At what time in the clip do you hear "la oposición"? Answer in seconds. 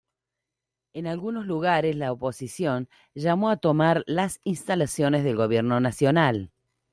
1.95-2.89